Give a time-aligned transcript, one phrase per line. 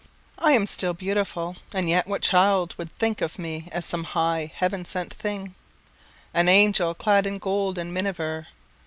[0.39, 4.51] I am still beautiful, and yet what child Would think of me as some high,
[4.55, 5.53] heaven sent thing,
[6.33, 8.47] An angel, clad in gold and miniver?